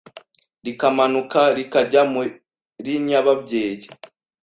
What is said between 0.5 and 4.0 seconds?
rikamanuka rikajya muri nyababyeyi